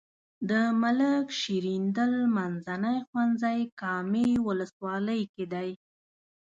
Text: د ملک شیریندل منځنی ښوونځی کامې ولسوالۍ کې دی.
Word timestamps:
د 0.49 0.51
ملک 0.81 1.25
شیریندل 1.41 2.13
منځنی 2.35 2.97
ښوونځی 3.07 3.59
کامې 3.81 4.29
ولسوالۍ 4.47 5.21
کې 5.33 5.45
دی. 5.53 5.69